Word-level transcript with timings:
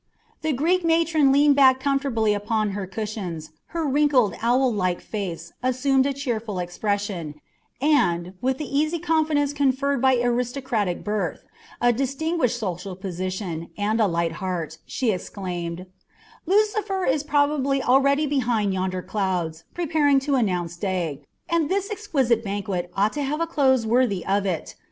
The 0.41 0.51
Greek 0.51 0.83
matron 0.83 1.31
leaned 1.31 1.55
back 1.57 1.79
comfortably 1.79 2.33
upon 2.33 2.71
her 2.71 2.87
cushions, 2.87 3.51
her 3.67 3.85
wrinkled, 3.85 4.33
owl 4.41 4.73
like 4.73 4.99
face 4.99 5.53
assumed 5.61 6.07
a 6.07 6.13
cheerful 6.13 6.57
expression, 6.57 7.35
and, 7.79 8.33
with 8.41 8.57
the 8.57 8.65
easy 8.75 8.97
confidence 8.97 9.53
conferred 9.53 10.01
by 10.01 10.15
aristocratic 10.17 11.03
birth, 11.03 11.43
a 11.79 11.93
distinguished 11.93 12.57
social 12.57 12.95
position, 12.95 13.69
and 13.77 14.01
a 14.01 14.07
light 14.07 14.31
heart, 14.41 14.79
she 14.87 15.11
exclaimed: 15.11 15.85
"Lucifer 16.47 17.05
is 17.05 17.21
probably 17.21 17.83
already 17.83 18.25
behind 18.25 18.73
yonder 18.73 19.03
clouds, 19.03 19.65
preparing 19.75 20.19
to 20.21 20.33
announce 20.33 20.77
day, 20.77 21.21
and 21.47 21.69
this 21.69 21.91
exquisite 21.91 22.43
banquet 22.43 22.89
ought 22.95 23.13
to 23.13 23.21
have 23.21 23.39
a 23.39 23.45
close 23.45 23.85
worthy 23.85 24.25
of 24.25 24.47
it. 24.47 24.73